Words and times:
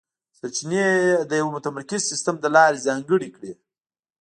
سرچینې 0.37 0.83
یې 1.05 1.17
د 1.29 1.31
یوه 1.41 1.51
متمرکز 1.57 2.01
سیستم 2.11 2.35
له 2.43 2.49
لارې 2.55 2.83
ځانګړې 2.87 3.29
کړې. 3.35 3.51